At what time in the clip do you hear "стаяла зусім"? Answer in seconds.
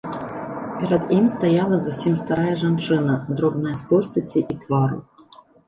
1.33-2.17